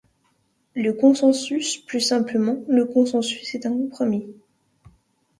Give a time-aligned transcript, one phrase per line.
[0.73, 4.33] Le consensus Plus simplement, le consensus est un compromis.